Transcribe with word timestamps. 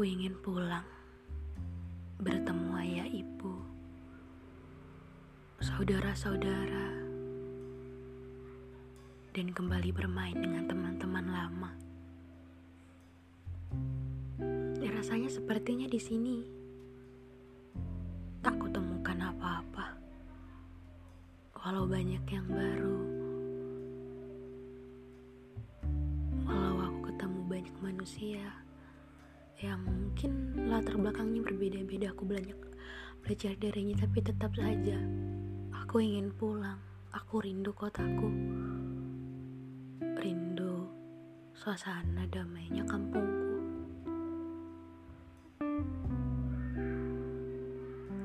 Aku 0.00 0.08
ingin 0.08 0.32
pulang, 0.40 0.88
bertemu 2.24 2.72
ayah 2.80 3.04
ibu, 3.04 3.52
saudara-saudara, 5.60 6.88
dan 9.36 9.52
kembali 9.52 9.92
bermain 9.92 10.40
dengan 10.40 10.64
teman-teman 10.72 11.26
lama. 11.28 11.70
Ya, 14.80 14.88
rasanya 14.88 15.28
sepertinya 15.28 15.84
di 15.84 16.00
sini. 16.00 16.48
Tak 18.40 18.56
kutemukan 18.56 19.20
apa-apa, 19.20 20.00
walau 21.60 21.84
banyak 21.84 22.24
yang 22.24 22.48
baru. 22.48 23.00
Walau 26.48 26.88
aku 26.88 27.12
ketemu 27.12 27.40
banyak 27.44 27.76
manusia 27.84 28.48
yang 29.60 29.84
mungkin 29.84 30.56
latar 30.72 30.96
belakangnya 30.96 31.44
berbeda-beda. 31.44 32.16
Aku 32.16 32.24
banyak 32.24 32.56
belajar 33.20 33.52
darinya 33.60 34.00
tapi 34.00 34.24
tetap 34.24 34.56
saja 34.56 34.96
aku 35.90 36.00
ingin 36.00 36.32
pulang. 36.32 36.80
Aku 37.10 37.42
rindu 37.42 37.74
kotaku. 37.74 38.30
Rindu 40.16 40.86
suasana 41.52 42.24
damainya 42.30 42.86
kampungku. 42.86 43.58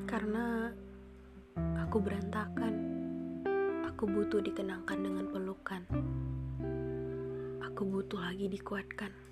Karena 0.05 0.69
aku 1.81 1.97
berantakan. 1.99 2.73
Aku 3.91 4.05
butuh 4.05 4.39
dikenangkan 4.45 4.99
dengan 5.01 5.25
pelukan. 5.33 5.81
Aku 7.65 7.81
butuh 7.89 8.21
lagi 8.21 8.45
dikuatkan 8.45 9.24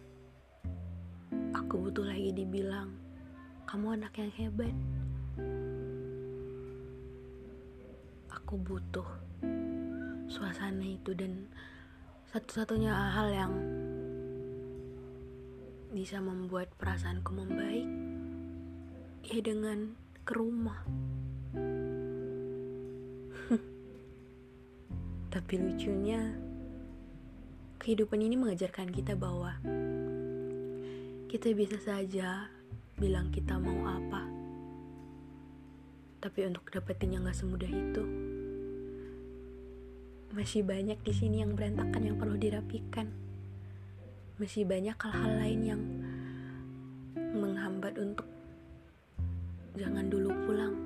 Aku 1.73 1.89
butuh 1.89 2.05
lagi 2.05 2.29
dibilang, 2.29 2.93
kamu 3.65 3.97
anak 3.97 4.13
yang 4.21 4.29
hebat. 4.37 4.77
Aku 8.29 8.61
butuh 8.61 9.09
suasana 10.29 10.85
itu 10.85 11.17
dan 11.17 11.49
satu-satunya 12.29 12.93
hal 12.93 13.25
yang 13.33 13.57
bisa 15.89 16.21
membuat 16.21 16.69
perasaanku 16.77 17.33
membaik 17.33 17.89
ya 19.25 19.41
dengan 19.41 19.97
ke 20.29 20.33
rumah. 20.37 20.77
Tapi 25.33 25.53
lucunya, 25.57 26.37
kehidupan 27.81 28.21
ini 28.21 28.37
mengajarkan 28.37 28.93
kita 28.93 29.17
bahwa 29.17 29.57
kita 31.33 31.49
bisa 31.57 31.81
saja 31.81 32.45
bilang 32.93 33.33
kita 33.33 33.57
mau 33.57 33.89
apa, 33.89 34.21
tapi 36.21 36.45
untuk 36.45 36.69
dapetinnya 36.69 37.25
nggak 37.25 37.33
semudah 37.33 37.71
itu. 37.73 38.05
Masih 40.29 40.61
banyak 40.61 41.01
di 41.01 41.09
sini 41.09 41.41
yang 41.41 41.57
berantakan 41.57 42.05
yang 42.05 42.21
perlu 42.21 42.37
dirapikan. 42.37 43.09
Masih 44.37 44.61
banyak 44.69 44.93
hal-hal 44.93 45.33
lain 45.41 45.61
yang 45.65 45.81
menghambat 47.17 47.97
untuk 47.97 48.29
jangan 49.73 50.13
dulu 50.13 50.29
pulang. 50.45 50.77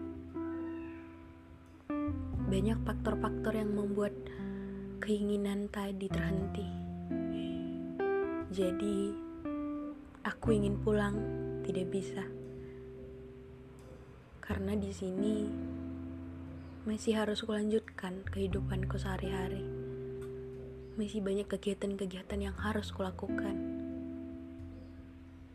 Banyak 2.47 2.79
faktor-faktor 2.87 3.51
yang 3.51 3.75
membuat 3.75 4.15
keinginan 5.03 5.67
tadi 5.67 6.07
terhenti. 6.07 6.67
Jadi, 8.47 9.26
Aku 10.27 10.51
ingin 10.51 10.75
pulang, 10.83 11.15
tidak 11.63 11.87
bisa. 11.87 12.27
Karena 14.43 14.75
di 14.75 14.91
sini 14.91 15.47
masih 16.83 17.15
harus 17.15 17.47
kulanjutkan 17.47 18.27
kehidupanku 18.27 18.99
sehari-hari. 18.99 19.63
Masih 20.99 21.23
banyak 21.23 21.47
kegiatan-kegiatan 21.47 22.43
yang 22.43 22.51
harus 22.59 22.91
kulakukan. 22.91 23.55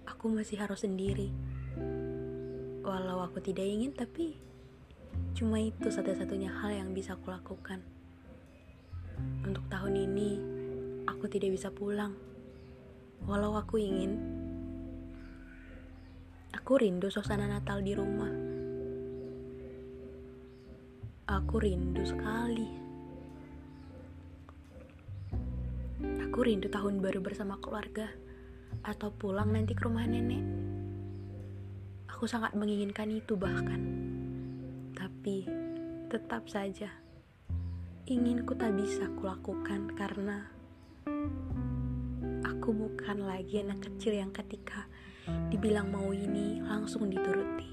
Aku 0.08 0.32
masih 0.32 0.64
harus 0.64 0.88
sendiri. 0.88 1.28
Walau 2.80 3.28
aku 3.28 3.44
tidak 3.44 3.68
ingin, 3.68 3.92
tapi 3.92 4.40
cuma 5.36 5.60
itu 5.60 5.92
satu-satunya 5.92 6.48
hal 6.48 6.72
yang 6.80 6.96
bisa 6.96 7.20
kulakukan. 7.20 7.84
Untuk 9.44 9.68
tahun 9.68 10.00
ini, 10.00 10.30
aku 11.04 11.28
tidak 11.28 11.60
bisa 11.60 11.68
pulang. 11.68 12.16
Walau 13.28 13.52
aku 13.52 13.76
ingin, 13.76 14.31
Aku 16.52 16.76
rindu 16.76 17.08
suasana 17.08 17.48
Natal 17.48 17.80
di 17.80 17.96
rumah. 17.96 18.32
Aku 21.32 21.56
rindu 21.56 22.04
sekali. 22.04 22.68
Aku 26.28 26.38
rindu 26.44 26.68
tahun 26.68 27.00
baru 27.00 27.24
bersama 27.24 27.56
keluarga 27.56 28.08
atau 28.84 29.08
pulang 29.12 29.52
nanti 29.52 29.72
ke 29.72 29.84
rumah 29.84 30.04
nenek. 30.04 30.44
Aku 32.12 32.28
sangat 32.28 32.52
menginginkan 32.52 33.08
itu 33.08 33.32
bahkan. 33.34 33.80
Tapi 34.92 35.48
tetap 36.12 36.44
saja 36.52 36.92
inginku 38.04 38.52
tak 38.58 38.76
bisa 38.76 39.08
kulakukan 39.16 39.94
karena 39.96 40.44
aku 42.44 42.74
bukan 42.74 43.24
lagi 43.24 43.64
anak 43.64 43.88
kecil 43.88 44.18
yang 44.18 44.34
ketika 44.34 44.90
dibilang 45.50 45.90
mau 45.92 46.10
ini 46.10 46.58
langsung 46.64 47.06
dituruti. 47.06 47.70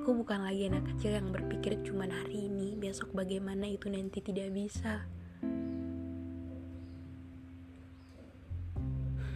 Aku 0.00 0.16
bukan 0.16 0.46
lagi 0.46 0.70
anak 0.70 0.86
kecil 0.94 1.18
yang 1.20 1.28
berpikir 1.28 1.76
cuma 1.84 2.08
hari 2.08 2.48
ini, 2.48 2.72
besok 2.78 3.12
bagaimana 3.12 3.68
itu 3.68 3.90
nanti 3.92 4.22
tidak 4.24 4.48
bisa. 4.54 5.04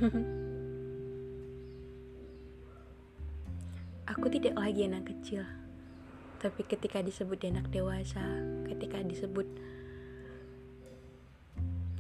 Aku 4.15 4.29
tidak 4.29 4.57
lagi 4.57 4.85
anak 4.89 5.09
kecil, 5.09 5.45
tapi 6.41 6.61
ketika 6.65 7.01
disebut 7.01 7.41
anak 7.49 7.69
dewasa, 7.73 8.21
ketika 8.69 9.01
disebut 9.01 9.49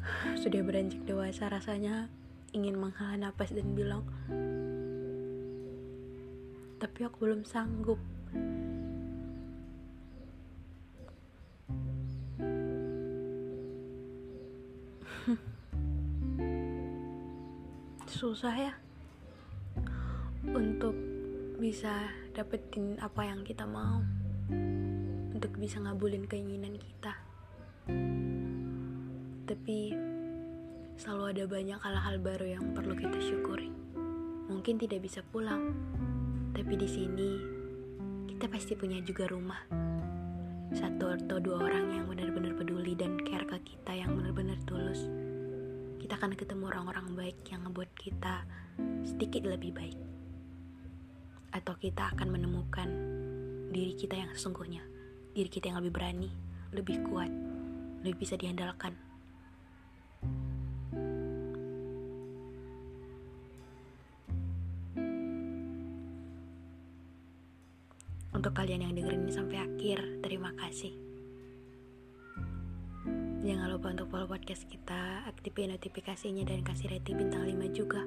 sudah 0.43 0.61
beranjak 0.65 1.01
dewasa, 1.09 1.49
rasanya 1.49 2.13
ingin 2.55 2.77
menghela 2.79 3.17
nafas 3.19 3.51
dan 3.57 3.73
bilang, 3.73 4.05
tapi 6.85 7.01
aku 7.09 7.25
belum 7.25 7.49
sanggup. 7.49 7.97
Susah 18.21 18.53
ya 18.53 18.77
untuk 20.45 20.93
bisa 21.57 22.13
dapetin 22.37 23.01
apa 23.01 23.25
yang 23.25 23.41
kita 23.49 23.65
mau. 23.65 24.05
Untuk 25.33 25.57
bisa 25.57 25.81
ngabulin 25.81 26.29
keinginan 26.29 26.77
kita. 26.77 27.17
Tapi 29.49 29.97
selalu 31.01 31.25
ada 31.33 31.49
banyak 31.49 31.81
hal-hal 31.81 32.21
baru 32.21 32.61
yang 32.61 32.77
perlu 32.77 32.93
kita 32.93 33.17
syukuri. 33.25 33.73
Mungkin 34.53 34.77
tidak 34.77 35.01
bisa 35.01 35.25
pulang 35.25 35.73
tapi 36.55 36.79
di 36.79 36.87
sini 36.87 37.31
kita 38.31 38.47
pasti 38.47 38.79
punya 38.79 39.03
juga 39.03 39.27
rumah. 39.27 39.59
Satu 40.71 41.11
atau 41.11 41.43
dua 41.43 41.67
orang 41.67 41.91
yang 41.91 42.07
benar-benar 42.07 42.55
peduli 42.55 42.95
dan 42.95 43.19
care 43.27 43.43
ke 43.43 43.75
kita 43.75 43.91
yang 43.91 44.15
benar-benar 44.15 44.55
tulus. 44.63 45.11
Kita 45.99 46.15
akan 46.15 46.39
ketemu 46.39 46.71
orang-orang 46.71 47.11
baik 47.19 47.43
yang 47.51 47.67
ngebuat 47.67 47.91
kita 47.99 48.47
sedikit 49.03 49.51
lebih 49.51 49.75
baik. 49.75 49.99
Atau 51.51 51.75
kita 51.75 52.15
akan 52.15 52.31
menemukan 52.31 52.89
diri 53.75 53.99
kita 53.99 54.15
yang 54.15 54.31
sesungguhnya, 54.31 54.87
diri 55.35 55.51
kita 55.51 55.75
yang 55.75 55.83
lebih 55.83 55.91
berani, 55.91 56.31
lebih 56.71 57.03
kuat, 57.11 57.31
lebih 58.07 58.23
bisa 58.23 58.39
diandalkan. 58.39 58.95
Untuk 68.45 68.61
kalian 68.61 68.85
yang 68.85 68.93
dengerin 68.93 69.25
ini 69.25 69.33
sampai 69.33 69.57
akhir, 69.57 70.21
terima 70.21 70.53
kasih. 70.61 70.93
Jangan 73.41 73.73
lupa 73.73 73.89
untuk 73.89 74.13
follow 74.13 74.29
podcast 74.29 74.69
kita, 74.69 75.25
aktifin 75.25 75.73
notifikasinya 75.73 76.45
dan 76.45 76.61
kasih 76.61 76.93
rating 76.93 77.25
bintang 77.25 77.49
5 77.49 77.73
juga. 77.73 78.05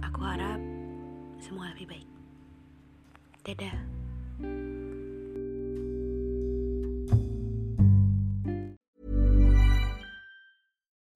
Aku 0.00 0.16
harap 0.24 0.56
semua 1.44 1.68
lebih 1.76 1.92
baik. 1.92 2.08
Dadah. 3.44 3.76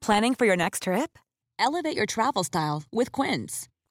Planning 0.05 0.37
for 0.37 0.45
your 0.45 0.61
next 0.61 0.85
trip? 0.85 1.17
Elevate 1.57 1.97
your 1.97 2.05
travel 2.05 2.45
style 2.45 2.85
with 2.93 3.09
Quince. 3.09 3.72